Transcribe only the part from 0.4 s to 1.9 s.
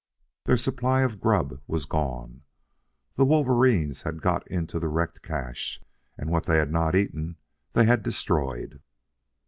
Their supply of grub was